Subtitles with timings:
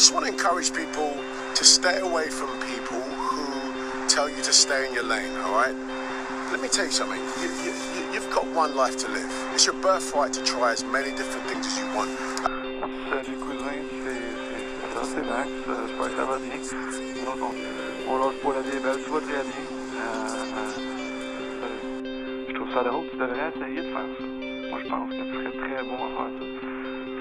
[0.00, 1.12] just want to encourage people
[1.54, 5.76] to stay away from people who tell you to stay in your lane, all right?
[6.50, 7.20] Let me tell you something.
[7.20, 9.30] You, you, you, you've got one life to live.
[9.52, 12.08] It's your birthright to try as many different things as you want.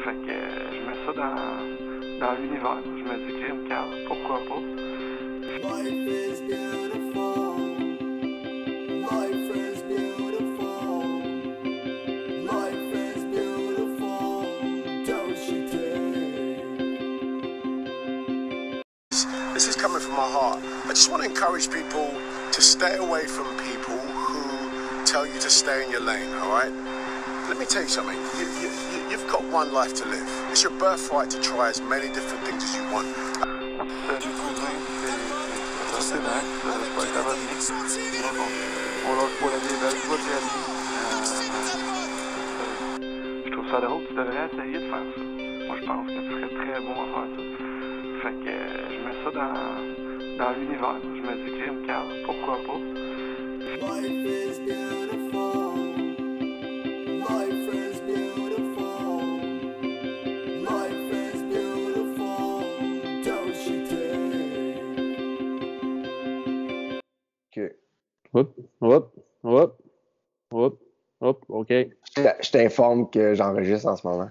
[0.05, 0.31] Fait que
[0.71, 1.78] je mets ça dans,
[2.19, 2.83] l'univers.
[2.83, 4.61] Je me dis, pourquoi pas?
[5.63, 6.39] Life is.
[19.53, 20.59] This is coming from my heart.
[20.85, 22.09] I just want to encourage people
[22.53, 26.98] to stay away from people who tell you to stay in your lane, all right?
[27.49, 28.15] Let me tell you something.
[28.37, 30.29] You, you, you, you've got one life to live.
[30.51, 33.07] It's your birthright to try as many different things as you want.
[43.45, 45.21] Je trouve ça drôle, tu devrais essayer de faire ça.
[45.65, 47.41] Moi, je pense que tu serais très bon à faire ça.
[48.21, 48.53] Fait que
[48.93, 49.57] je mets ça dans,
[50.37, 50.99] dans l'univers.
[51.01, 51.49] Je me dis,
[52.25, 52.79] pourquoi pas?
[68.33, 69.13] Hop, hop,
[69.43, 69.81] hop,
[70.51, 70.79] hop,
[71.21, 71.69] hop, OK.
[71.69, 74.29] Je t'informe que j'enregistre en ce moment.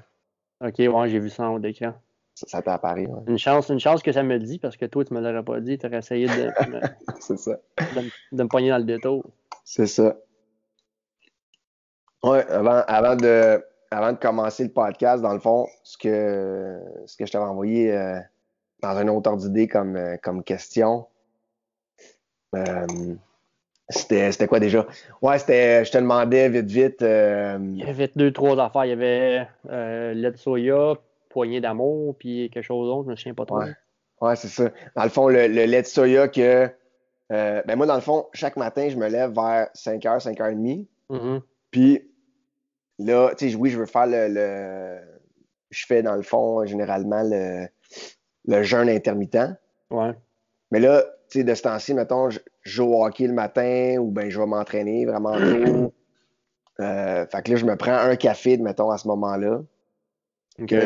[0.65, 1.95] OK, ouais, j'ai vu ça en haut d'écran.
[2.35, 3.23] Ça, ça t'est apparu, ouais.
[3.27, 5.43] Une chance, une chance que ça me le dit parce que toi, tu me l'aurais
[5.45, 5.77] pas dit.
[5.79, 6.81] Tu aurais essayé de, me-
[7.21, 7.59] C'est ça.
[7.95, 9.25] de, me- de me pogner dans le détour.
[9.65, 10.17] C'est ça.
[12.23, 17.17] Ouais, avant, avant, de, avant de commencer le podcast, dans le fond, ce que, ce
[17.17, 18.19] que je t'avais envoyé euh,
[18.83, 21.07] dans un autre ordre d'idée comme, euh, comme question,
[22.57, 22.87] euh,
[23.89, 24.86] c'était c'était quoi déjà?
[25.23, 28.85] Ouais, c'était, je te demandais vite, vite, euh, Il y avait deux, trois affaires.
[28.85, 30.95] Il y avait euh, lait de soya,
[31.30, 33.05] poignée d'amour, puis quelque chose d'autre.
[33.07, 33.58] Je me souviens pas trop.
[33.61, 33.73] Ouais.
[34.20, 34.70] Ouais, c'est ça.
[34.96, 36.68] Dans le fond, le, le lait de soya que.
[37.33, 40.86] euh, ben moi, dans le fond, chaque matin, je me lève vers 5h, 5h30.
[41.11, 41.40] Mhm.
[41.70, 42.11] Puis
[42.98, 45.01] là, tu sais, oui, je veux faire le, le-
[45.70, 47.68] Je fais, dans le fond, généralement, le,
[48.46, 49.39] le jeûne intermittent.
[49.90, 50.13] Ouais.
[50.70, 53.96] Mais là, tu sais, de ce temps-ci, mettons, je, je joue au hockey le matin
[53.98, 55.92] ou ben je vais m'entraîner vraiment tôt.
[56.80, 59.62] Euh, fait que là, je me prends un café, mettons, à ce moment-là.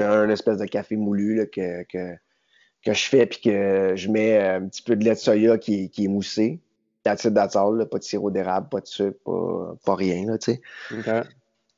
[0.03, 2.15] Un espèce de café moulu là, que, que,
[2.85, 5.59] que je fais, puis que je mets euh, un petit peu de lait de soya
[5.59, 6.61] qui, est- qui est moussé.
[7.03, 10.25] That's it, that's all, là, pas de sirop d'érable, pas de sucre, pas, pas rien,
[10.27, 10.61] là, tu sais.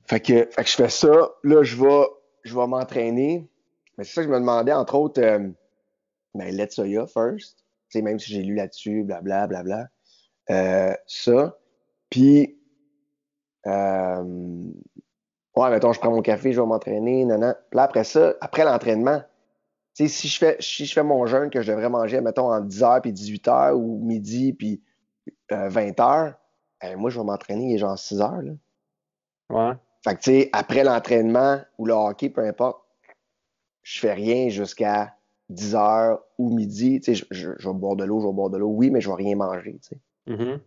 [0.06, 2.06] Fait que, fait que je fais ça, là, je vais,
[2.44, 3.48] je vais m'entraîner.
[3.97, 5.48] Mais c'est ça que je me demandais, entre autres, euh,
[6.34, 7.59] ben, lait de soya first.
[7.94, 9.88] Même si j'ai lu là-dessus, blabla, blabla.
[10.50, 11.59] Euh, ça.
[12.10, 12.59] Puis,
[13.66, 14.22] euh,
[15.56, 17.55] ouais, mettons, je prends mon café, je vais m'entraîner, non, non.
[17.71, 19.22] Puis là, après ça, après l'entraînement,
[19.94, 23.00] si je fais, si je fais mon jeûne que je devrais manger, mettons, en 10h
[23.00, 24.82] puis 18h ou midi puis
[25.53, 26.34] euh, 20h,
[26.82, 28.53] eh, moi, je vais m'entraîner, il est genre 6h, là.
[29.50, 29.75] Ouais.
[30.03, 32.82] Fait que, tu sais, après l'entraînement ou le hockey, peu importe,
[33.82, 35.15] je fais rien jusqu'à
[35.49, 37.00] 10 heures ou midi.
[37.00, 38.91] Tu sais, je, je- je vais boire de l'eau, je vais boire de l'eau, oui,
[38.91, 39.99] mais je vais rien manger, tu sais.
[40.27, 40.61] Mhm.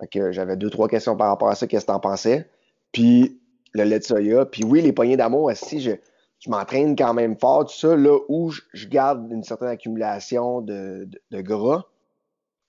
[0.00, 2.48] Fait que j'avais deux, trois questions par rapport à ça, qu'est-ce que t'en pensais?
[2.92, 3.40] Puis
[3.74, 4.46] le lait de soya.
[4.46, 5.92] Puis oui, les poignées d'amour aussi, je,
[6.40, 10.60] je m'entraîne quand même fort, tout ça, là où je, je garde une certaine accumulation
[10.60, 11.84] de, de, de gras,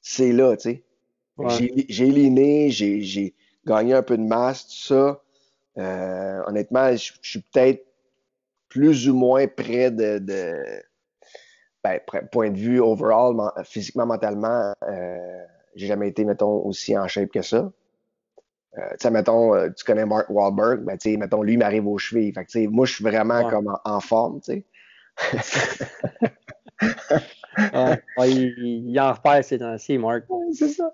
[0.01, 0.83] c'est là, tu sais.
[1.37, 1.49] Ouais.
[1.49, 3.35] J'ai j'ai liné, j'ai j'ai
[3.65, 5.23] gagné un peu de masse, tout ça.
[5.77, 7.85] Euh, honnêtement, je, je suis peut-être
[8.69, 10.63] plus ou moins près de, de
[11.83, 11.99] ben,
[12.31, 15.45] point de vue overall, men- physiquement, mentalement, euh,
[15.79, 17.71] j'ai jamais été, mettons, aussi en shape que ça.
[18.77, 21.87] Euh, tu sais, mettons, euh, tu connais Mark Wahlberg, ben, tu sais, mettons, lui, m'arrive
[21.87, 22.31] aux chevilles.
[22.33, 23.49] Fait que, tu sais, moi, je suis vraiment Ouais.
[23.49, 24.65] comme en, en forme, tu sais.
[27.73, 28.01] Ouais.
[28.17, 29.97] Ouais, il, il en repère ces temps-ci.
[29.97, 30.21] Ouais,
[30.53, 30.93] c'est ça.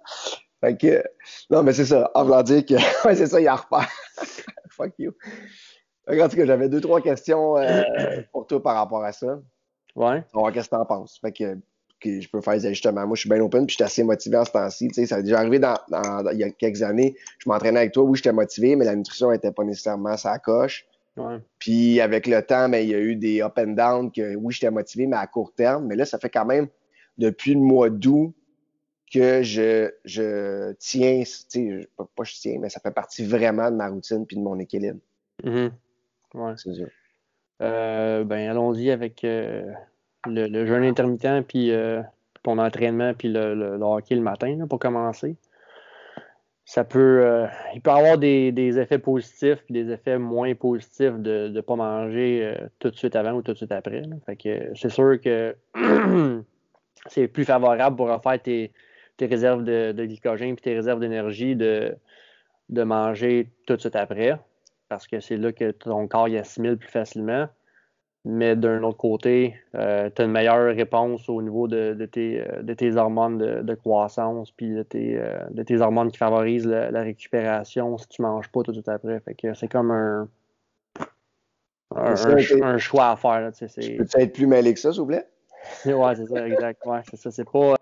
[0.61, 1.03] Fait que,
[1.51, 2.09] non, mais c'est ça.
[2.15, 2.73] En voulant dire que,
[3.07, 3.89] ouais, c'est ça, il en repart.
[4.71, 5.11] Fuck you.
[6.07, 7.83] En tout cas, j'avais deux, trois questions euh,
[8.31, 9.39] pour toi par rapport à ça.
[9.95, 10.23] Ouais.
[10.33, 11.19] On va voir qu'est-ce que t'en penses.
[11.19, 11.57] Fait que,
[11.99, 13.05] que je peux faire des ajustements.
[13.07, 14.87] Moi, je suis bien open, puis je suis assez motivé en ce temps-ci.
[14.89, 17.15] Tu sais, ça a déjà arrivé dans, dans- dans- il y a quelques années.
[17.39, 18.03] Je m'entraînais avec toi.
[18.03, 20.85] Oui, j'étais motivé, mais la nutrition n'était pas nécessairement sa coche.
[21.17, 21.37] Ouais.
[21.59, 24.53] Puis avec le temps, ben, il y a eu des up and down que oui,
[24.53, 25.87] j'étais motivé, mais à court terme.
[25.87, 26.67] Mais là, ça fait quand même
[27.17, 28.33] depuis le mois d'août
[29.13, 33.71] que je, je tiens, tu sais, je- pas, je tiens, mais ça fait partie vraiment
[33.71, 34.99] de ma routine puis de mon équilibre.
[35.43, 35.71] Mhm.
[36.33, 36.53] Ouais.
[36.57, 36.89] C'est sûr.
[37.61, 39.71] Euh, ben, allons-y avec euh,
[40.25, 42.01] le, jeûne intermittent, puis euh,
[42.43, 45.35] ton entraînement, puis le, hockey le matin là, pour commencer.
[46.67, 47.45] Ça peut, euh,
[47.75, 51.75] il peut avoir des, des effets positifs puis des effets moins positifs de ne pas
[51.75, 54.01] manger euh, tout de suite avant ou tout de suite après.
[54.25, 55.55] Fait que c'est sûr que
[57.07, 58.71] c'est plus favorable pour refaire tes,
[59.17, 61.95] tes réserves de, de glycogène puis tes réserves d'énergie de,
[62.69, 64.39] de manger tout de suite après
[64.89, 67.47] parce que c'est là que ton corps y assimile plus facilement.
[68.27, 72.63] Mais d'un autre côté, tu as une meilleure réponse au niveau de, de tes, euh,
[72.63, 76.65] de tes hormones de, de croissance puis de tes, euh, de tes hormones qui favorisent
[76.65, 79.19] la, la récupération si tu manges pas tout de suite après.
[79.19, 80.27] Fait que c'est comme un,
[81.95, 83.41] un, ça, choix à faire.
[83.41, 85.27] là, tu sais, être plus mêlé que ça, s'il vous plaît?
[85.85, 86.83] Ouais, c'est ça, exact.
[86.85, 87.29] Ouais, c'est ça.
[87.29, 87.75] C'est pas.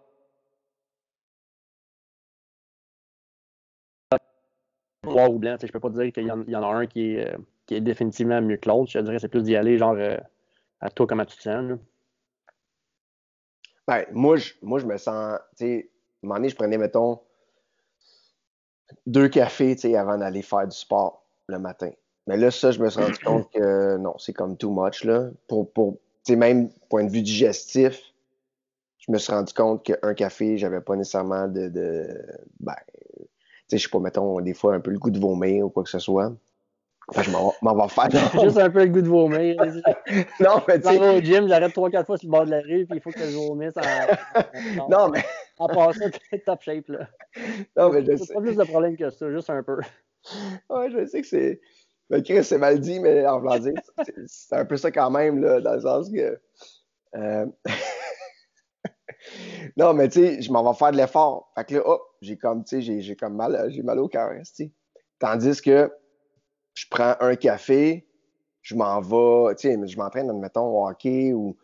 [5.06, 6.86] Noir ou blanc, je peux pas dire qu'il y, en- il y en a un
[6.86, 8.90] qui est, euh, qui est définitivement mieux que l'autre.
[8.92, 10.18] Je dirais que c'est plus d'y aller, genre, euh,
[10.83, 11.63] à toi, comment tu te sens.
[11.63, 11.77] là?
[13.88, 16.77] Ben, moi, je, moi, je me sens, tu sais, à un moment donné, je prenais,
[16.77, 17.21] mettons,
[19.06, 21.89] deux cafés, tu sais, avant d'aller faire du sport le matin.
[22.27, 25.30] Mais là, ça, je me suis rendu compte que non, c'est comme too much, là.
[25.47, 25.94] Pour, pour,
[26.25, 28.01] tu sais, même point de vue digestif,
[29.00, 32.07] je me suis rendu compte qu'un café, j'avais pas nécessairement de, de
[32.59, 33.25] ben, tu
[33.68, 35.83] sais, je sais pas, mettons, des fois, un peu le goût de vomir ou quoi
[35.83, 36.33] que ce soit.
[37.10, 38.10] Enfin, je m'en m'en vais faire.
[38.44, 39.56] Juste un peu le goût de vomir.
[40.40, 42.86] non, mais tu sais, au gym, j'arrête 3-4 fois sur le bord de la rue,
[42.86, 43.82] puis il faut que je vomisse en.
[44.90, 45.24] non, mais,
[45.58, 47.08] En passant, t'es top shape, là.
[47.76, 48.34] non, mais je C'est sais.
[48.34, 49.80] pas plus de problème que ça, juste un peu.
[50.70, 51.60] Ouais, je sais que c'est.
[52.10, 53.74] Mais Chris, c'est mal dit, mais en voulant dire,
[54.06, 56.40] c'est- c'est un peu ça quand même, là, dans le sens que.
[57.16, 57.46] euh,
[59.78, 61.52] non, mais tu sais, je m'en vais faire de l'effort.
[61.56, 64.30] Fait que là, hop, j'ai comme, tu sais, j'ai- comme mal, j'ai mal au cœur,
[64.32, 64.72] hein, tu sais.
[65.20, 65.92] Tandis que
[66.74, 68.06] je prends un café,
[68.62, 71.56] je m'en vais, tu sais, je m'entraîne, admettons, au hockey ou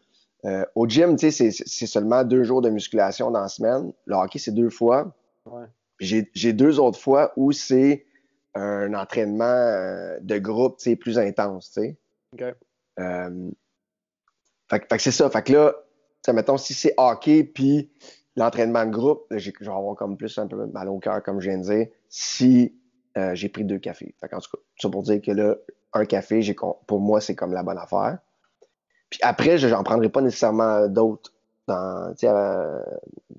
[0.46, 3.92] euh, au gym, tu sais, c'est- seulement deux jours de musculation dans la semaine.
[4.06, 5.14] Le hockey, c'est deux fois.
[5.46, 5.66] Ouais.
[6.00, 8.06] J'ai j'ai deux autres fois où c'est
[8.56, 11.98] un entraînement euh, de groupe, tu sais, plus intense, tu sais.
[12.34, 12.56] OK.
[13.00, 13.50] Euh,
[14.70, 15.30] fait, que- fait que c'est ça.
[15.30, 15.86] Fait que là, tu
[16.26, 17.92] sais, mettons, si c'est hockey puis
[18.36, 21.50] l'entraînement de groupe, je vais avoir comme plus un peu mal au cœur, comme je
[21.50, 22.74] viens de dire, si
[23.18, 24.14] euh, j'ai pris deux cafés.
[24.20, 25.56] Fait en tout cas, ça pour dire que là,
[25.94, 26.56] un café, j'ai
[26.88, 28.20] pour moi, c'est comme la bonne affaire.
[29.10, 31.34] Puis après, je j'en prendrai pas nécessairement d'autres
[31.68, 32.84] dans, euh,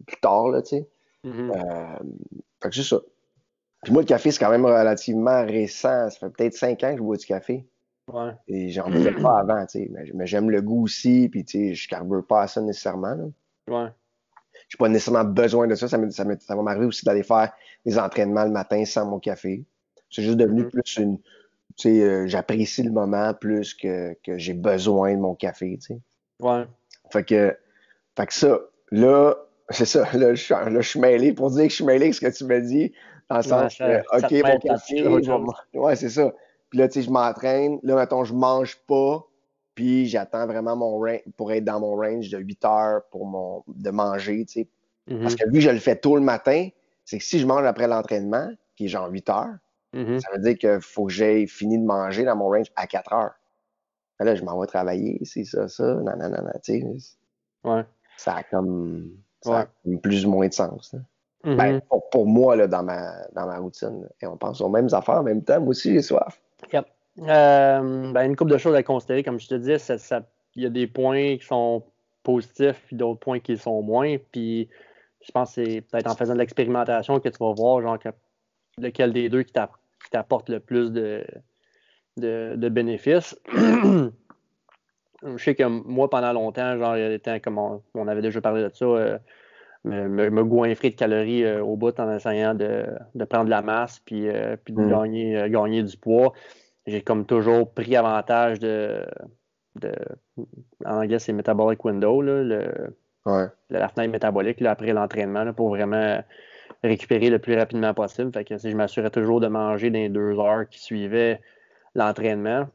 [0.07, 0.89] plus tard, là, tu sais.
[1.25, 1.51] Mhm.
[1.51, 1.99] Euh,
[2.63, 3.01] fait que c'est ça.
[3.83, 6.11] Puis moi, le café, c'est quand même relativement récent.
[6.11, 7.67] Ça fait peut-être cinq ans que je bois du café.
[8.13, 8.33] Ouais.
[8.49, 9.89] Et j'en buvais pas avant, tu sais.
[9.91, 13.15] Mais, mais j'aime le goût aussi, puis tu sais, je carbure pas à ça nécessairement.
[13.15, 13.25] Là.
[13.69, 13.91] Ouais.
[14.71, 15.89] J'ai pas nécessairement besoin de ça.
[15.89, 17.53] Ça, me- ça, me- ça va m'arriver aussi d'aller faire
[17.85, 19.65] des entraînements le matin sans mon café.
[20.11, 20.71] C'est juste devenu Mhm.
[20.71, 21.19] plus une.
[21.77, 25.95] Tu sais, euh, j'apprécie le moment plus que, que j'ai besoin de mon café, tu
[25.95, 26.01] sais.
[26.41, 26.65] Ouais.
[27.13, 27.57] Fait que,
[28.17, 28.59] fait que ça,
[28.91, 29.35] là,
[29.71, 32.05] c'est ça, là je, suis, là, je suis mêlé pour dire que je suis mêlé
[32.07, 32.93] avec ce que tu me dis,
[33.29, 34.95] dans le sens ça- que, OK, mon café,
[35.75, 36.33] ouais, c'est ça.
[36.71, 39.27] Puis là, tu sais, je m'entraîne, là, mettons, je mange pas,
[39.81, 43.65] puis j'attends vraiment mon range, pour être dans mon range de 8 heures pour mon,
[43.67, 44.69] de manger, tu sais.
[45.07, 45.23] Mhm.
[45.23, 46.69] Parce que vu que je le fais tôt le matin,
[47.07, 49.55] c'est que si je mange après l'entraînement, qui est genre 8 heures,
[49.95, 50.21] Mhm.
[50.21, 53.15] ça veut dire qu'il faut que j'aie fini de manger dans mon range à 4
[53.15, 53.33] heures.
[54.19, 56.87] Là, je m'en vais travailler, c'est ça, ça, non, non, non, non, tu sais
[57.65, 57.83] Ouais.
[58.19, 59.11] ça a comme,
[59.41, 60.95] ça a comme plus ou moins de sens.
[61.43, 61.57] Mhm.
[61.57, 64.07] Ben, pour, pour moi, là, dans, ma, dans ma routine.
[64.21, 65.59] Et on pense aux mêmes affaires en même temps.
[65.59, 66.39] Moi aussi, j'ai soif.
[66.71, 66.85] Yep.
[67.19, 70.23] Euh, ben, une couple de choses à considérer, comme je te ça-
[70.57, 71.85] il y a des points qui sont
[72.23, 74.17] positifs puis d'autres points qui sont moins.
[74.33, 74.69] Puis
[75.23, 78.09] je pense que c'est peut-être en faisant de l'expérimentation que tu vas voir genre que-
[78.79, 79.71] lequel des deux qui t'a-
[80.05, 81.25] qui t'apporte le plus de,
[82.17, 83.39] de, de bénéfices.
[83.53, 88.09] je sais que moi, pendant longtemps, genre, il y a des temps, comme on, on
[88.09, 89.19] avait déjà parlé de ça, euh,
[89.85, 93.51] me, me, me goinfrer de calories euh, au bout en essayant de, de prendre de
[93.51, 94.91] la masse puis, euh, puis de Mm.
[94.91, 96.33] gagner, gagner du poids.
[96.87, 99.07] J'ai comme toujours pris avantage de,
[99.77, 99.93] de
[100.85, 102.97] en anglais, c'est metabolic window, là, le,
[103.27, 103.47] Ouais.
[103.69, 106.23] la fenêtre métabolique là, après l'entraînement pour vraiment
[106.83, 108.33] récupérer le plus rapidement possible.
[108.33, 111.41] Fait que, sais, je m'assurais toujours de manger dans les deux heures qui suivaient
[111.95, 112.69] l'entraînement.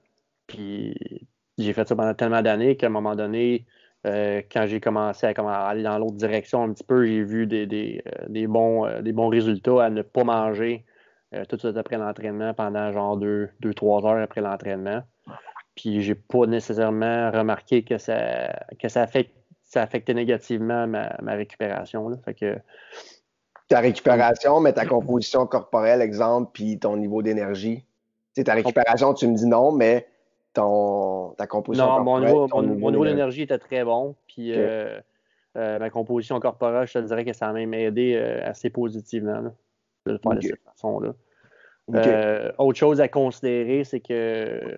[0.47, 3.65] Puis j'ai fait ça pendant tellement d'années qu'à un moment donné,
[4.05, 7.65] euh, quand j'ai commencé à, aller dans l'autre direction un petit peu, j'ai vu des,
[7.65, 10.85] des, euh, des bons, euh, des bons résultats à ne pas manger
[11.33, 15.01] euh, tout de suite après l'entraînement pendant genre deux, deux, trois heures après l'entraînement.
[15.75, 21.33] Puis j'ai pas nécessairement remarqué que ça, que ça, affecte, ça affectait négativement ma, ma
[21.33, 22.07] récupération.
[22.07, 22.17] Là.
[22.23, 22.57] Fait que,
[23.67, 27.77] Ta récupération, mais ta composition corporelle, exemple, puis ton niveau d'énergie.
[28.35, 30.07] Tu sais, ta récupération, tu me dis non, mais
[30.53, 33.41] ton, ta composition Non, mon corporelle, niveau, ton mon, niveau d'énergie.
[33.41, 34.15] était très bon.
[34.27, 34.99] Puis euh,
[35.57, 39.39] euh, ma composition corporelle, je te dirais que ça a même aidé euh, assez positivement
[39.41, 39.51] là,
[40.05, 41.13] de le faire de cette façon-là.
[41.93, 44.75] Euh, autre chose à considérer, c'est que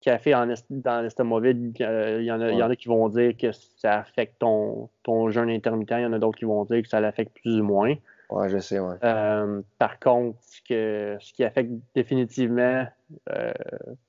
[0.00, 3.08] café en est- dans l'estomac vide, euh, il y, en y en a qui vont
[3.08, 6.64] dire que ça affecte ton, ton jeûne intermittent, il y en a d'autres qui vont
[6.64, 7.94] dire que ça l'affecte plus ou moins.
[8.30, 8.94] Ouais, je sais, ouais.
[9.02, 12.84] Euh, par contre, ce, que, ce qui affecte définitivement
[13.32, 13.52] euh,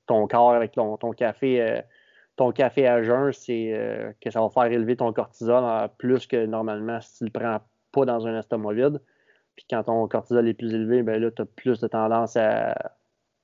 [0.06, 1.80] ton corps avec ton, ton café,
[2.36, 6.26] ton café à jeun, c'est euh, que ça va faire élever ton cortisol à plus
[6.26, 7.58] que normalement si tu le prends
[7.92, 9.00] pas dans un estomac vide.
[9.58, 12.76] Puis quand ton cortisol est plus élevé, ben là, tu as plus de tendance à,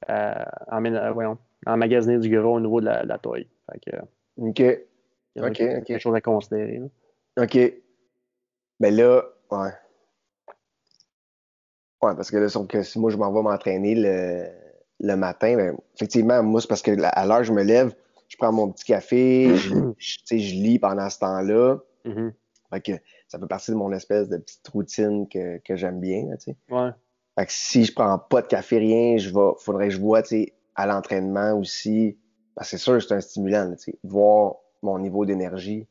[0.06, 3.96] à, emmène- voyons, à emmagasiner du gras au niveau de la, la que,
[4.36, 4.60] OK.
[4.60, 4.78] il
[5.34, 6.78] y a Ok, quelque chose à considérer.
[6.78, 7.42] là.
[7.42, 7.58] OK.
[8.78, 9.70] Ben là, ouais.
[12.00, 14.46] Ouais, parce que là, sauf que si moi je m'en vais m'entraîner le,
[15.00, 17.92] le matin, ben, effectivement, moi, c'est parce que à l'heure je me lève,
[18.28, 20.18] je prends mon petit café, je, je-
[20.54, 21.78] lis pendant ce temps-là.
[22.04, 22.32] Mhm.
[22.70, 22.92] Fait que
[23.34, 26.52] ça fait partie de mon espèce de petite routine que, que j'aime bien, là, tu
[26.52, 26.56] sais.
[26.70, 26.90] Ouais.
[27.36, 30.22] Fait que si je prends pas de café, rien, je vais, faudrait que je vois,
[30.22, 32.16] tu sais, à l'entraînement aussi.
[32.54, 33.98] Parce que c'est sûr, c'est un stimulant, là, tu sais.
[34.04, 35.88] Voir mon niveau d'énergie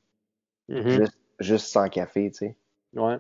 [0.70, 0.90] Mhm.
[0.90, 2.56] juste, juste sans café, tu sais.
[2.96, 3.18] Ouais.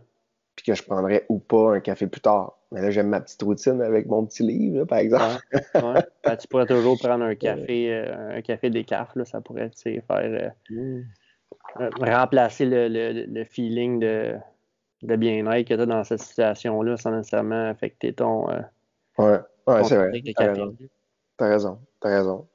[0.55, 2.57] Puis que je prendrais ou pas un café plus tard.
[2.71, 5.45] Mais là, j'aime ma petite routine avec mon petit livre, là, par exemple.
[5.75, 6.01] Ouais.
[6.23, 10.03] Ben, tu pourrais toujours prendre un café, euh, un café là, ça pourrait tu sais,
[10.07, 11.01] faire euh, euh,
[11.99, 14.35] remplacer le, le- le feeling de,
[15.01, 18.59] de bien-être que tu as dans cette situation-là sans nécessairement affecter ton, euh,
[19.17, 20.21] Ouais, c'est vrai.
[20.35, 20.75] T'as raison.
[21.37, 21.79] T'as raison.
[21.99, 22.47] T'as raison.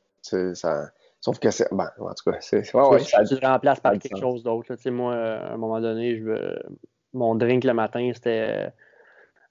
[0.54, 0.90] Ça...
[1.20, 1.66] Sauf que c'est.
[1.72, 2.74] Ben, en tout cas, c'est.
[2.74, 4.20] Ouais, ça- tu le remplaces par quelque sens.
[4.20, 4.66] chose d'autre.
[4.70, 4.76] là.
[4.76, 6.58] Tu sais, moi, euh, à un moment donné, je veux...
[7.12, 8.68] mon drink le matin, c'était euh,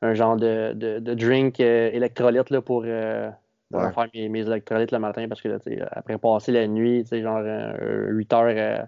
[0.01, 3.29] un genre de, de, de drink euh, électrolyte là, pour, euh,
[3.71, 3.91] pour Ouais.
[3.91, 5.57] faire mes, mes électrolytes le matin parce que là,
[5.91, 8.83] après passer la nuit, genre 8 heures euh,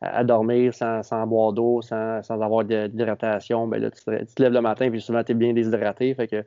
[0.00, 4.52] à, dormir sans, sans boire d'eau, sans, sans avoir d'hydratation, ben là, tu te, lèves
[4.52, 6.14] le matin puis souvent tu es bien déshydraté.
[6.14, 6.44] Fait que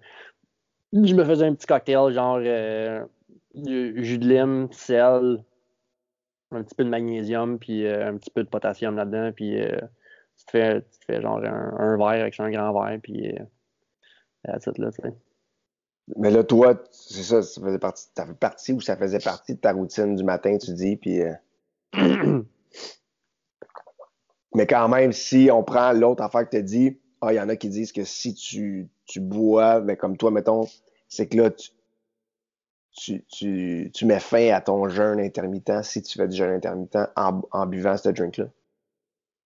[0.93, 3.03] je me faisais un petit cocktail, genre euh,
[3.55, 5.43] jus de lime, sel,
[6.51, 9.77] un petit peu de magnésium, puis euh, un petit peu de potassium là-dedans, puis euh,
[10.37, 13.29] tu, te fais, tu te fais genre un, un verre avec un grand verre, puis
[13.29, 13.43] euh,
[14.45, 15.13] là, tu sais.
[16.17, 18.07] Mais là, toi, c'est ça, ça faisait partie,
[18.39, 21.21] partie ou ça faisait partie de ta routine du matin, tu dis, puis.
[24.55, 27.39] Mais quand même, si on prend l'autre affaire que tu as dit, ah, il y
[27.39, 30.65] en a qui disent que si tu, tu bois, ben, comme toi, mettons,
[31.07, 31.69] c'est que là, tu,
[32.91, 36.97] tu, tu, tu mets fin à ton jeûne intermittent si tu fais du jeûne intermittent
[37.15, 38.45] en, en buvant ce drink-là.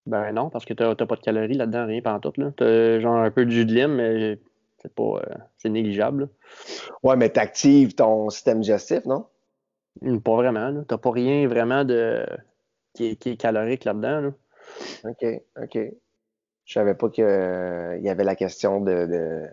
[0.05, 2.51] Ben non, parce que t'as pas de calories là-dedans, rien pantoute, là.
[2.55, 4.38] T'as genre un peu de jus de lime, mais
[4.81, 5.03] c'est pas...
[5.03, 6.27] euh, c'est négligeable, là.
[7.03, 9.25] Ouais, mais tu actives ton système digestif, non?
[10.01, 10.83] Pas vraiment, là.
[10.88, 12.25] T'as pas rien vraiment de...
[12.93, 14.31] qui est, qui est calorique là-dedans, là.
[15.03, 15.25] OK,
[15.62, 15.77] OK.
[16.65, 19.48] Je savais pas qu'il y avait la question de, de-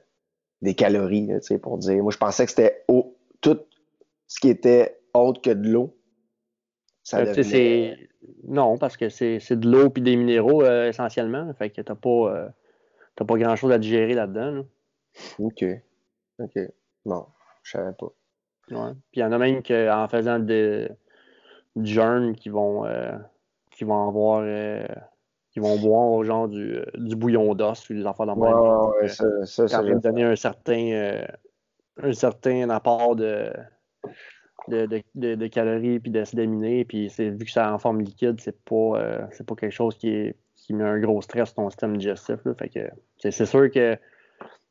[0.63, 2.03] des calories, tu sais, pour dire.
[2.03, 3.59] Moi, je pensais que c'était au- tout
[4.27, 5.97] ce qui était autre que de l'eau.
[7.03, 8.09] Ça Euh, devenait-.
[8.45, 11.53] Non, parce que c'est de l'eau puis des minéraux, euh, essentiellement.
[11.55, 12.09] Fait que t'as pas...
[12.11, 12.49] euh,
[13.17, 14.63] t'as pas grand-chose à digérer là-dedans, là.
[15.41, 15.65] OK.
[16.39, 16.59] OK.
[17.07, 17.27] Non,
[17.65, 18.13] je savais pas.
[18.71, 18.93] Ouais.
[19.11, 20.89] Puis il y en a même qu'en faisant de,
[21.75, 23.17] du jeûne qui vont euh,
[23.81, 24.85] qui vont avoir euh,
[25.53, 28.53] qui vont boire genre du, euh, du bouillon d'os ou des affaires dans ouais,
[29.01, 31.25] ouais, ça, ça, ça, ça va donner un certain euh,
[32.03, 33.51] un certain apport de
[34.69, 36.85] de, de, de- de calories puis d'acides aminés.
[36.85, 39.97] Puis c'est vu que c'est en forme liquide c'est pas euh, c'est pas quelque chose
[39.97, 42.53] qui est qui met un gros stress sur ton système digestif là.
[42.55, 42.81] fait que
[43.17, 43.97] c'est c'est sûr que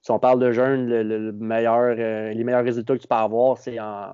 [0.03, 3.07] si on parle de jeûne le, le- le meilleur euh, les meilleurs résultats que tu
[3.07, 4.13] peux avoir c'est en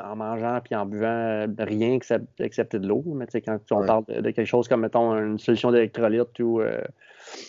[0.00, 3.02] en mangeant puis en buvant euh, rien excep- excepté de l'eau.
[3.06, 3.86] Mais tu sais, quand on Ouais.
[3.86, 6.80] parle de, de quelque chose comme, mettons, une solution d'électrolyte ou euh,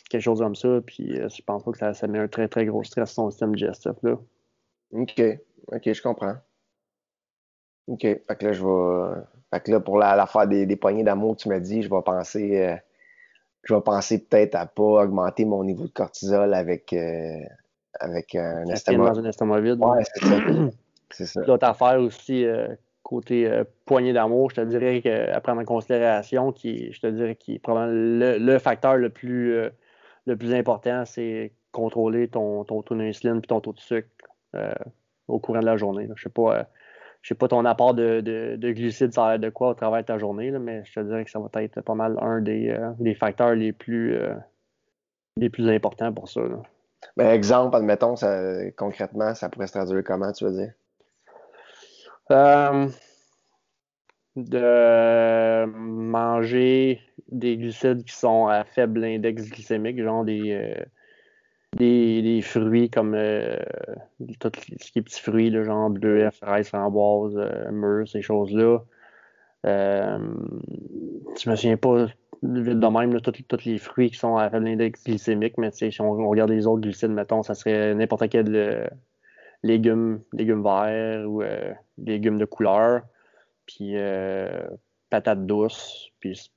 [0.09, 2.47] quelque chose comme ça, puis euh, je pense pas que ça, ça met un très,
[2.47, 3.93] très gros stress sur ton système digestif.
[4.03, 4.17] Là.
[4.91, 5.21] OK.
[5.71, 6.35] OK, je comprends.
[7.87, 8.01] OK.
[8.01, 9.21] Fait que là, je vais.
[9.53, 11.89] Fait que là, pour la- l'affaire des, des poignées d'amour que tu m'as dit, je
[11.89, 12.57] vais penser.
[12.65, 12.75] euh,
[13.63, 16.93] Je vais penser peut-être à pas augmenter mon niveau de cortisol avec,
[17.99, 19.11] avec un estomac.
[19.11, 19.79] dans un estomac vide.
[19.79, 20.35] Ouais, c'est ça.
[21.13, 21.41] C'est ça.
[21.47, 22.67] L'autre affaire aussi, euh,
[23.03, 27.07] côté euh, poignée d'amour, je te dirais que, à prendre en considération, qui, je te
[27.07, 29.69] dirais qui est probablement le, le facteur le plus, euh,
[30.25, 34.09] le plus important, c'est contrôler ton, ton taux d'insuline et ton taux de sucre
[35.27, 36.05] au courant de la journée.
[36.07, 36.13] là.
[36.15, 36.67] Je sais pas.
[37.21, 40.01] je sais pas ton apport de, de, de glucides, ça a de quoi au travers
[40.01, 42.41] de ta journée, là, mais je te dirais que ça va être pas mal un
[42.41, 44.15] des, des facteurs les plus,
[45.37, 46.41] les plus importants pour ça.
[46.41, 46.61] là.
[47.17, 50.73] Ben, exemple, admettons, ça, concrètement, ça pourrait se traduire comment, tu veux dire?
[52.31, 52.87] Euh,
[54.35, 60.83] de manger des glucides qui sont à faible index glycémique, genre des, euh,
[61.75, 63.57] des, des fruits comme euh,
[64.39, 67.37] tout ce qui est petits fruits, genre bleuets, fraises, framboises,
[67.71, 68.79] mûres, ces choses-là.
[69.65, 70.17] Je
[71.49, 72.05] me souviens pas
[72.41, 76.11] vite de même, tous les fruits qui sont à faible index glycémique, mais si on,
[76.11, 78.89] on regarde les autres glucides, mettons, ça serait n'importe quel
[79.63, 83.01] euh, légume, légumes verts ou euh, légumes de couleur,
[83.65, 84.67] puis euh,
[85.09, 86.51] patates douces, puis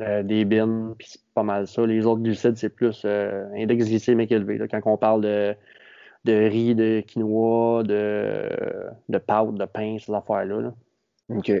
[0.00, 1.86] euh, des bines, puis c'est pas mal ça.
[1.86, 4.58] Les autres glucides, c'est plus index glycémique élevé.
[4.58, 4.68] là.
[4.68, 5.54] quand on parle de,
[6.24, 8.48] de riz, de quinoa, de,
[9.08, 10.60] de pâtes, de pain, ces affaires-là.
[10.60, 10.74] là.
[11.28, 11.52] OK.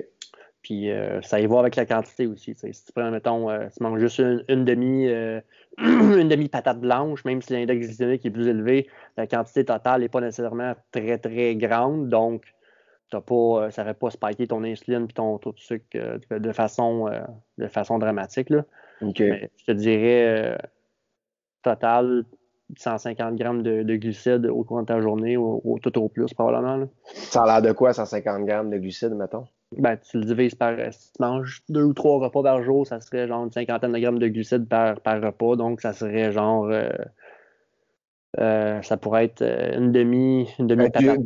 [0.66, 2.54] Puis euh, ça y va avec la quantité aussi.
[2.56, 5.06] Si tu prends, mettons, euh, tu manges juste une, une demi
[5.78, 10.08] une demi patate blanche, même si l'index glycémique est plus élevé, la quantité totale n'est
[10.08, 12.08] pas nécessairement très très grande.
[12.08, 12.44] Donc,
[13.10, 16.18] pas, euh, ça ne va pas spiker ton insuline et ton taux de sucre euh,
[16.30, 17.20] de, façon, euh,
[17.58, 18.50] de façon dramatique.
[18.50, 18.64] Là.
[19.02, 20.58] Mais je te dirais
[21.62, 22.24] total
[22.76, 26.32] 150 grammes de, de glucides au cours de ta journée, ou, ou tout au plus
[26.34, 26.76] probablement.
[26.76, 26.86] là.
[27.04, 29.46] Ça a l'air de quoi, 150 grammes de glucides, mettons?
[29.72, 30.70] Ben, tu le divises par.
[30.78, 33.92] euh, Si tu manges deux ou trois repas par jour, ça serait genre une cinquantaine
[33.92, 35.56] de grammes de glucides par, par repas.
[35.56, 36.66] Donc, ça serait genre.
[36.66, 36.88] euh,
[38.38, 41.18] euh, ça pourrait être euh, une demi, une demi patate,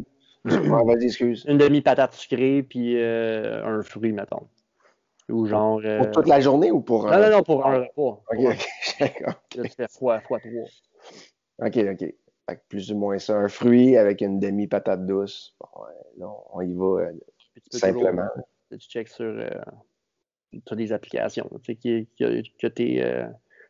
[0.45, 1.45] vas-y, excuse.
[1.49, 4.47] une demi patate sucrée puis euh, un fruit, mettons.
[5.29, 5.81] Ou genre.
[5.99, 8.23] Pour toute la journée ou pour Non, non, non, pour un repas.
[8.33, 8.69] OK, OK.
[9.01, 9.35] D'accord.
[9.57, 11.67] Là, tu fais fois, fois trois.
[11.67, 12.15] OK, OK.
[12.49, 13.37] Fait que plus ou moins ça.
[13.37, 15.55] Un fruit avec une demi-patate douce.
[15.61, 15.83] Bon,
[16.19, 17.11] là, on y va
[17.53, 18.27] Puis tu peux simplement.
[18.35, 19.49] toujours- tu checkes sur euh,
[20.65, 22.09] toutes les applications, tu sais, qui,
[22.75, 23.27] tes, euh,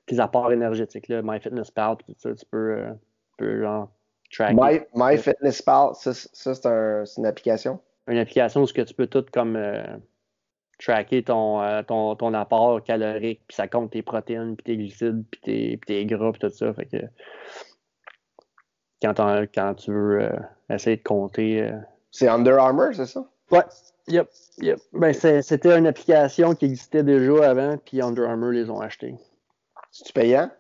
[0.07, 3.91] tes apports énergétiques, là, MyFitnessPal, tout ça, tu peux, euh, tu peux genre,
[4.31, 4.55] tracker.
[4.55, 7.81] My, MyFitnessPal, ça, c'est un- une application?
[8.09, 9.83] Une application où ce que tu peux tout comme euh,
[10.79, 15.41] tracker ton, ton, ton apport calorique, puis ça compte tes protéines, puis tes glucides, puis
[15.43, 16.73] tes, puis tes gras, puis tout ça.
[16.75, 16.97] Fait que
[19.03, 20.39] quand, tu veux euh,
[20.69, 21.63] essayer de compter.
[21.63, 21.79] euh,
[22.11, 23.25] C'est Under Armour, c'est ça?
[23.51, 23.65] Ouais,
[24.09, 24.79] yep, yep.
[24.93, 29.15] Ben, c'était une application qui existait déjà avant, puis Under Armour les ont achetés.
[29.91, 30.51] C'est-tu payant?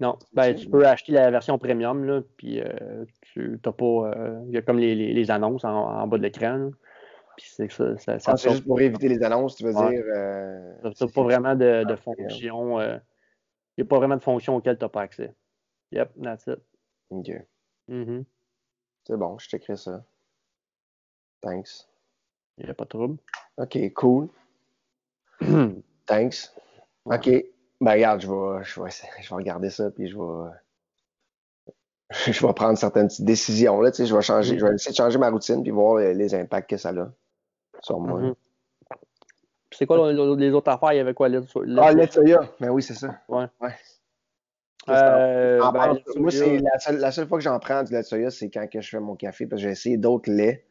[0.00, 3.84] Non, ben, tu peux acheter la version premium, là, puis euh, tu t'as pas.
[4.16, 6.70] euh, Il y a comme les, les, les annonces en, en bas de l'écran.
[7.36, 9.64] Puis c'est que ça, ça, ça Ah, c'est te- juste pour éviter les annonces, tu
[9.64, 9.92] veux Ouais.
[9.92, 10.04] dire.
[10.14, 12.80] euh, T'as pas vraiment de, de Ah, fonction.
[12.80, 12.98] euh,
[13.76, 15.34] Il n'y a pas vraiment de fonction auquel tu n'as pas accès.
[15.92, 16.58] Yep, that's it.
[17.10, 17.30] OK.
[17.88, 18.24] Mhm.
[19.06, 20.04] C'est bon, je t'écris ça.
[21.42, 21.86] Thanks.
[22.58, 23.16] Il n'y a pas de trouble.
[23.58, 24.28] OK, cool.
[26.06, 26.52] Thanks.
[27.04, 27.28] OK.
[27.80, 28.90] Ben regarde, je vais, je vais,
[29.22, 30.50] je vais regarder ça, puis je vais.
[32.26, 33.80] Je vais prendre certaines petites décisions.
[33.80, 35.96] Là, tu sais, je vais changer, je vais essayer de changer ma routine puis voir
[35.96, 37.10] les, les impacts que ça a
[37.80, 38.20] sur moi.
[38.20, 38.34] Mhm.
[39.70, 40.92] Puis C'est quoi les- autres affaires?
[40.92, 41.30] Il y avait quoi?
[41.46, 42.40] So- lait- Ah, lait de soya.
[42.60, 43.18] Ben oui, c'est ça.
[43.28, 43.46] Ouais.
[44.90, 46.58] Euh, ben, moi, c'est
[46.90, 49.00] la seule fois que j'en prends du lait de soya, c'est quand que je fais
[49.00, 50.66] mon café, parce que j'ai essayé d'autres laits.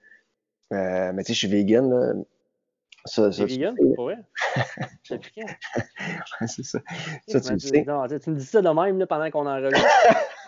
[0.72, 1.90] Euh, mais tu sais, je suis vegan.
[1.90, 2.14] Là.
[3.06, 4.18] Ça, ça, vegan, pour vrai?
[5.04, 5.48] C'est piquant.
[6.48, 6.80] c'est ça.
[7.28, 7.84] Ça, tu le sais.
[7.86, 9.88] non, tu me dis ça de même là, pendant qu'on enregistre.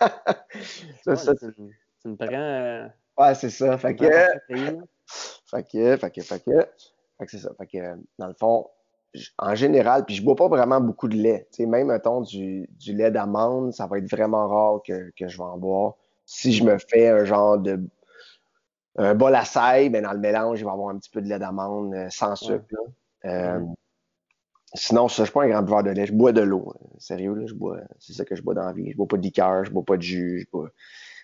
[1.02, 1.70] Ça, Ouais, ça, tu, me-
[2.02, 2.90] tu me prends.
[3.24, 3.78] ouais, c'est ça.
[3.78, 4.06] Fait me que,
[5.46, 6.50] fait que, fait que, fait que,
[7.18, 7.50] fait que c'est ça.
[7.58, 8.68] Fait que, dans le fond,
[9.38, 11.48] en général, puis je bois pas vraiment beaucoup de lait.
[11.52, 15.28] Tu sais, même, mettons, du, du lait d'amande, ça va être vraiment rare que, que
[15.28, 15.94] je vais en boire.
[16.26, 17.80] Si je me fais un genre de
[18.96, 21.20] un bol à seigle, ben dans le mélange, il va y avoir un petit peu
[21.20, 22.64] de lait d'amande euh, sans sucre.
[22.70, 22.80] là.
[23.30, 23.60] Euh.
[24.76, 26.06] Sinon, ça, je suis pas un grand buveur de lait.
[26.06, 26.72] Je bois de l'eau.
[26.74, 27.78] euh, Sérieux, là, je bois.
[28.00, 28.90] C'est ça que je bois dans la vie.
[28.90, 30.70] Je bois pas de liqueur, je bois pas de jus, je bois.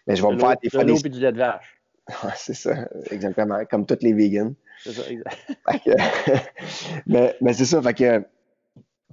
[0.07, 1.01] Mais je vais De me l'eau faire des de fois l'eau des.
[1.01, 1.77] puis du lait de vache.
[2.25, 3.65] Ouais, c'est ça, exactement.
[3.71, 4.53] Comme tous les vegans.
[4.83, 5.37] C'est ça, exact.
[5.71, 8.25] Fait que- mais mais c'est ça, fait que,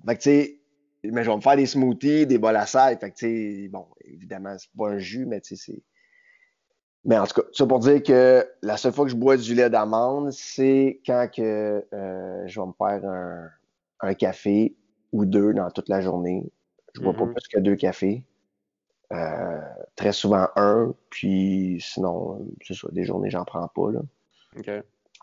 [0.06, 0.60] fait que tu sais,
[1.04, 3.68] mais je vais me faire des smoothies, des bols à sel, fait que tu sais,
[3.70, 5.84] bon, évidemment, c'est pas un jus, mais tu sais, c'est.
[7.08, 9.56] Mais en tout cas, ça pour dire que la seule fois que je bois du
[9.56, 13.50] lait d'amande, c'est quand que euh, je vais me faire un,
[14.02, 14.76] un café
[15.14, 16.44] ou deux dans toute la journée.
[16.94, 17.34] Je bois pas Mhm.
[17.34, 18.24] plus que deux cafés.
[19.14, 19.60] Euh,
[19.96, 24.02] très souvent un, puis sinon, c'est ça, des journées, j'en prends pas, là.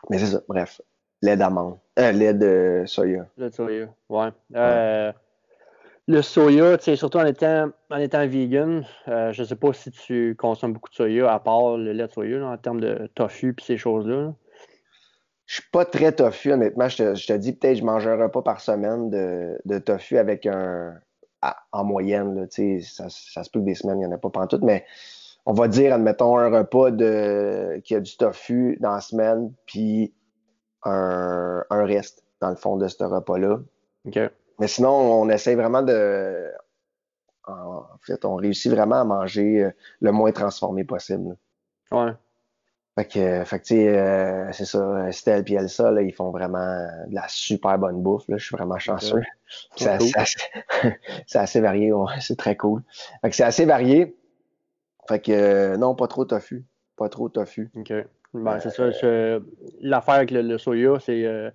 [0.09, 0.81] Mais c'est ça, bref.
[1.21, 1.77] Lait d'amande.
[1.99, 3.27] Euh, lait de soya.
[3.37, 4.29] Le soya, ouais.
[6.07, 10.73] Le soya, surtout en étant, en étant vegan, euh, je sais pas si tu consommes
[10.73, 13.63] beaucoup de soya, à part le lait de soya, là, en termes de tofu et
[13.63, 14.21] ces choses-là.
[14.21, 14.33] là.
[15.47, 16.89] Je suis pas très tofu, honnêtement.
[16.89, 20.17] Je te, je te dis, peut-être, je mange un repas par semaine de, de tofu
[20.17, 20.95] avec un.
[21.41, 22.45] à- en moyenne, là,
[22.81, 24.85] ça, ça se peut que des semaines, il n'y en a pas pantoute, mais
[25.45, 30.13] on va dire, admettons, un repas de, qui a du tofu dans la semaine, puis
[30.83, 33.59] un, un reste, dans le fond, de ce repas-là.
[34.07, 34.19] OK.
[34.59, 36.51] Mais sinon, on essaie vraiment de.
[37.47, 41.35] En fait, on réussit vraiment à manger euh, le moins transformé possible.
[41.91, 42.11] Ouais.
[42.97, 46.31] Fait que, fait que tu sais, euh, c'est ça, Estelle et Elsa, là, ils font
[46.31, 48.27] vraiment de la super bonne bouffe.
[48.29, 48.37] Là.
[48.37, 49.21] Je suis vraiment chanceux.
[49.75, 50.93] C'est Cool.
[51.35, 52.81] assez, varié, ouais, c'est très cool.
[53.21, 54.15] Fait que c'est assez varié.
[55.07, 56.65] Fait que euh, non, pas trop tofu.
[56.95, 57.69] Pas trop tofu.
[57.75, 57.93] OK.
[58.33, 58.89] Ben, c'est ça.
[59.81, 61.51] L'affaire avec le, le soya, c'est euh,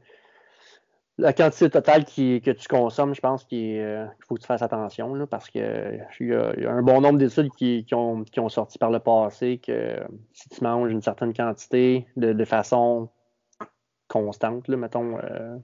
[1.20, 4.46] la quantité totale qui- que tu consommes, je pense qu'il euh, qu'il faut que tu
[4.46, 7.18] fasses attention là, parce que euh, il y, a, il y a un bon nombre
[7.18, 9.96] d'études qui, qui ont, qui ont sorti par le passé que
[10.32, 13.08] si tu manges une certaine quantité de, façon
[14.08, 15.56] constante, là, mettons, euh,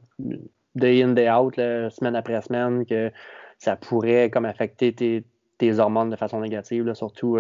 [0.75, 3.11] day in, day out, semaine après semaine, que
[3.59, 7.39] ça pourrait comme affecter tes, hormones de façon négative, surtout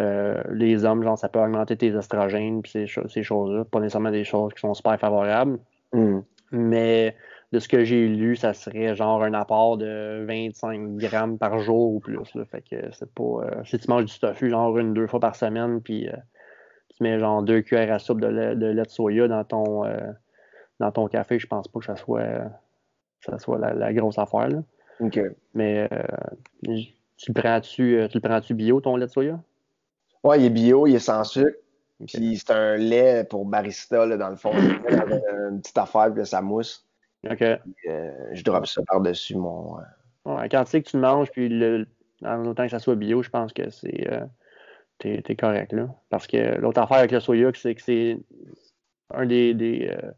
[0.00, 3.64] euh, les hommes, genre ça peut augmenter tes estrogènes puis ces, cho- ces choses-là.
[3.64, 5.58] Pas nécessairement des choses qui sont super favorables,
[5.92, 6.20] Hmm.
[6.50, 7.16] Mais
[7.52, 11.94] de ce que j'ai lu, ça serait genre un apport de 25 grammes par jour
[11.94, 12.34] ou plus.
[12.34, 12.44] Là.
[12.44, 13.22] Fait que c'est pas.
[13.22, 16.16] euh, si tu manges du tofu genre une, deux fois par semaine, puis euh,
[16.94, 19.84] tu mets genre deux cuillères à soupe de lait de, lait de soya dans ton
[19.86, 19.96] euh,
[20.78, 22.26] dans ton café, je pense pas que ça soit
[23.20, 24.48] ça soit la, la grosse affaire.
[24.48, 24.62] Là.
[25.00, 25.20] OK.
[25.54, 25.88] Mais
[27.16, 29.40] tu le prends-tu tu le prends-tu bio ton lait de soya?
[30.22, 31.56] Ouais, il est bio, il est sans sucre.
[32.00, 32.10] Ok.
[32.14, 34.52] Puis c'est un lait pour barista, là, dans le fond.
[35.50, 36.86] Une petite affaire, puis là, ça mousse.
[37.28, 37.42] Ok.
[37.42, 37.58] Euh,
[38.32, 39.78] je drop ça par-dessus mon.
[39.78, 39.82] euh,
[40.24, 41.86] Ouais, la quantité que tu le manges, puis le,
[42.24, 44.24] en autant que ça soit bio, je pense que c'est euh,
[44.98, 45.88] t'es, t'es correct là.
[46.10, 48.18] Parce que l'autre affaire avec le soya, c'est que c'est
[49.14, 50.10] un des, des, euh,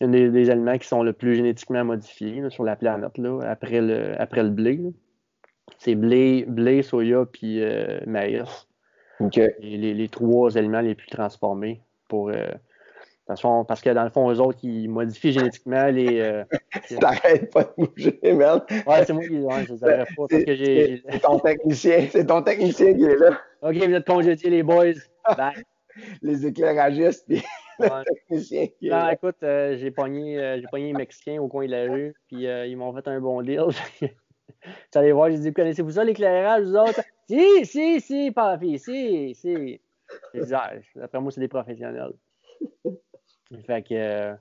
[0.00, 3.40] un des, des aliments qui sont le plus génétiquement modifiés là, sur la planète là,
[3.42, 4.76] après le après le blé.
[4.78, 4.88] là.
[5.78, 8.66] C'est blé, blé, soya puis euh, maïs.
[9.60, 12.46] Les, les- les trois aliments les plus transformés pour euh,
[13.24, 16.20] parce, que dans le fond, eux autres, ils modifient génétiquement les.
[16.20, 16.44] euh,
[17.00, 18.64] T'arrêtes pas de bouger, merde.
[18.86, 19.38] Ouais, c'est moi qui.
[19.38, 20.26] Ouais, je savais pas.
[20.28, 21.02] Parce que j'ai.
[21.08, 22.06] C'est ton technicien.
[22.10, 23.38] C'est ton technicien qui est là.
[23.62, 24.92] Ok, vous êtes congédiés, les boys.
[25.36, 25.54] Bye.
[26.22, 27.42] Les éclairagistes, puis
[27.78, 27.88] Ouais.
[27.90, 31.48] le technicien qui est Non, écoute, euh, j'ai pogné, euh, j'ai pogné les Mexicains au
[31.48, 33.66] coin de la rue, puis euh, ils m'ont fait un bon deal.
[34.90, 37.00] Tu allé voir, j'ai dit, connaissez-vous ça, l'éclairage, vous autres?
[37.28, 39.80] Si, si, si, papi, si, si.
[40.34, 42.12] Dit, ah, d'après moi, c'est des professionnels.
[43.66, 44.36] Fait que.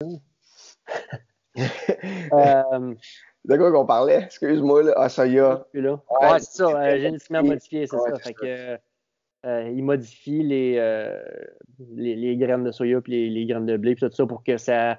[2.32, 2.94] euh,
[3.44, 4.22] De quoi qu'on parlait?
[4.24, 4.92] Excuse-moi, là.
[4.96, 5.66] Ah, ça y a.
[5.74, 5.98] Ouais, Ouais,
[6.38, 7.86] c'est ça, euh, génétiquement modifié.
[7.86, 8.18] c'est Ouais, ça.
[8.18, 8.78] Fait que
[9.46, 11.20] euh, il modifie les, euh,
[11.94, 14.42] les, les graines de soya puis les, les graines de blé puis tout ça pour
[14.42, 14.98] que ça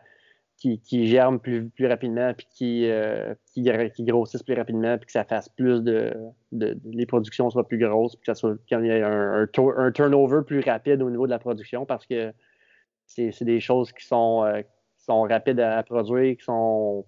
[0.57, 3.63] qui, qui germe plus, plus rapidement puis qui, euh, qui,
[4.03, 6.13] grossisse plus rapidement puis que ça fasse plus de,
[6.51, 9.47] de, de- les productions soient plus grosses puis que ça soit qu'il y ait un,
[9.47, 12.31] un, un turnover plus rapide au niveau de la production parce que
[13.07, 17.03] c'est c'est des choses qui sont, euh, qui sont rapides à, à produire, qui sont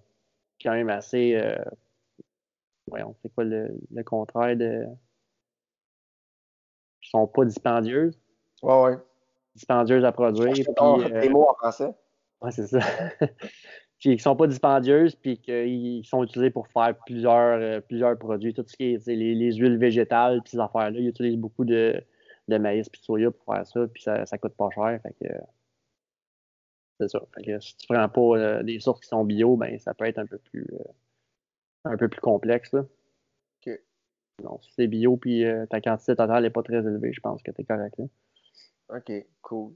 [0.62, 1.56] quand même assez euh,
[2.86, 4.84] voyons, c'est quoi le, le contraire de.
[7.02, 8.18] Ils sont pas dispendieuses.
[8.62, 8.96] Ouais, ouais.
[9.54, 10.52] Dispendieuses à produire.
[10.52, 11.94] Puis, ton- euh, mots en français.
[12.42, 12.80] ouais, c'est ça.
[13.98, 18.54] puis qui sont pas dispendieuses, puis qu'ils sont utilisés pour faire plusieurs, euh, plusieurs produits.
[18.54, 22.02] Tout ce qui est les, les huiles végétales, puis ces affaires-là, ils utilisent beaucoup de,
[22.48, 25.00] de maïs puis de soya pour faire ça, puis ça, ça coûte pas cher.
[25.02, 25.32] Fait que.
[26.98, 27.20] C'est ça.
[27.34, 30.04] Fait que si tu prends pas euh, des sources qui sont bio, ben ça peut
[30.06, 30.84] être un peu plus euh,
[31.84, 32.72] un peu plus complexe.
[32.72, 32.80] Là.
[33.66, 33.80] Ok.
[34.42, 37.42] Non, si c'est bio puis euh, ta quantité totale n'est pas très élevée, je pense
[37.42, 37.94] que tu es correct.
[37.98, 38.96] Là.
[38.96, 39.72] OK, cool.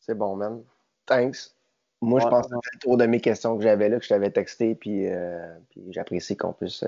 [0.00, 0.62] C'est bon, man.
[1.06, 1.54] Thanks.
[2.00, 4.08] Moi, je pense que c'est le tour de mes questions que j'avais là, que je
[4.10, 5.08] t'avais texté, puis,
[5.70, 6.84] puis j'apprécie qu'on puisse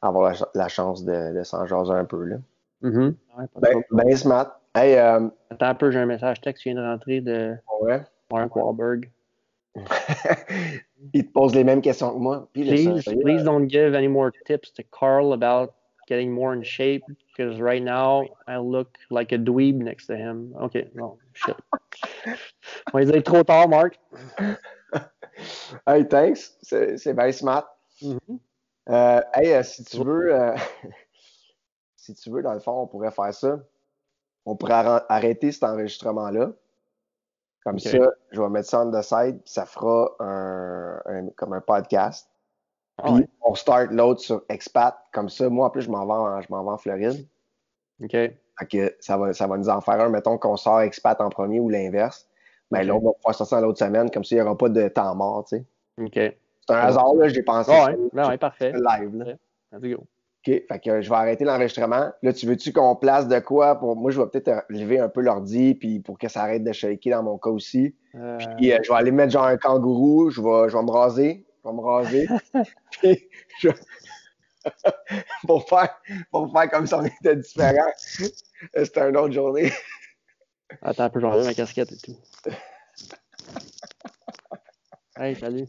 [0.00, 2.24] avoir la, ch- la chance de, de s'en jaser un peu.
[2.24, 2.36] Là.
[2.82, 4.60] Ouais, pas de Ben, ben smart.
[4.74, 8.02] Hey, euh, Attends un peu, j'ai un message texte qui vient de rentrer de ouais.
[8.32, 9.10] Mark Wahlberg.
[11.14, 12.48] Il te pose les mêmes questions que moi.
[12.52, 15.74] Please, please don't give any more tips to Carl about
[16.08, 20.54] getting more in shape because right now I look like a dweeb next to him.
[20.60, 21.56] Ok, non, shit.
[22.92, 23.96] On va dire trop tard, Mark?
[25.86, 26.56] Hey, thanks.
[26.62, 27.64] C'est bien smart.
[28.02, 28.38] Mhm.
[28.88, 30.56] Euh, hey, euh, si tu veux, euh,
[31.96, 33.60] si tu veux, dans le fond, on pourrait faire ça.
[34.44, 36.52] On pourrait arrêter cet enregistrement-là.
[37.64, 37.98] Comme ça,
[38.30, 42.28] je vais mettre ça on the side, puis ça fera un, un- comme un podcast.
[42.98, 43.28] Ah Puis ouais.
[43.42, 44.96] on start l'autre sur Expat.
[45.12, 47.26] Comme ça, moi, en plus, je m'en vais en, je m'en vais en Floride.
[48.02, 48.16] Ok.
[48.70, 50.08] Que ça va, ça va nous en faire un.
[50.08, 52.28] Mettons qu'on sort Expat en premier ou l'inverse.
[52.70, 52.86] Mais Ok.
[52.86, 54.10] l'autre va pouvoir sortir l'autre semaine.
[54.10, 55.64] Comme ça, il n'y aura pas de temps mort, tu sais.
[56.00, 56.12] Ok.
[56.14, 57.70] C'est un hasard, là, j'ai pensé.
[57.72, 58.72] Ouais, ben ouais, parfait.
[58.72, 59.34] Live, là.
[59.72, 60.04] Let's go.
[60.44, 62.10] OK, fait que je vais arrêter l'enregistrement.
[62.22, 63.94] Là, tu veux-tu qu'on place de quoi pour.
[63.96, 66.72] Moi, je vais peut-être euh, lever un peu l'ordi, puis pour que ça arrête de
[66.72, 67.94] shaker dans mon cas aussi.
[68.16, 70.90] Euh, Puis euh, je vais aller mettre genre un kangourou, je vais, je vais me
[70.90, 71.46] raser.
[71.64, 72.28] Je vais me raser.
[72.90, 73.28] Puis
[73.60, 73.68] je-
[75.46, 76.00] pour, faire,
[76.30, 77.92] pour faire comme si on était différents.
[77.96, 79.70] C'était une autre journée.
[80.82, 82.16] Attends un peu, je vais enlever ma casquette et tout.
[85.14, 85.68] Hey, salut.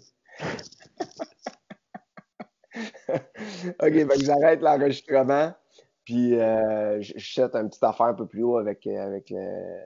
[3.82, 5.54] OK, que j'arrête l'enregistrement.
[6.06, 9.84] Puis euh, je, une petite affaire un peu plus haut avec, euh, avec, le-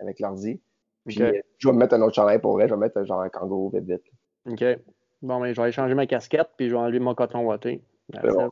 [0.00, 0.60] avec l'ordi.
[1.06, 2.68] Puis euh, je vais me mettre un autre chandail pour vrai.
[2.68, 4.02] Je vais mettre euh, genre un kangourou vite vite.
[4.46, 4.64] OK.
[5.20, 7.82] Bon, ben, je vais aller changer ma casquette, puis je vais enlever mon coton watté.
[8.22, 8.50] Bon.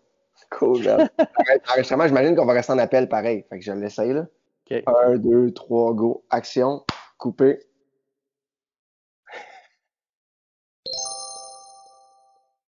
[0.50, 0.82] Cool,
[1.68, 3.44] l'enregistrement, j'imagine qu'on va rester en appel pareil.
[3.50, 4.26] Fait que je l'essaye là.
[4.70, 4.82] OK.
[4.86, 6.24] Un, deux, trois, go.
[6.30, 6.82] Action.
[7.18, 7.58] Couper.